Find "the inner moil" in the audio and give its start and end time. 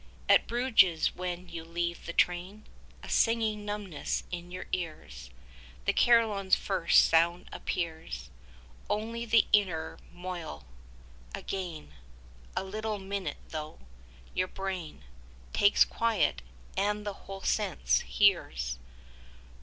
9.25-10.65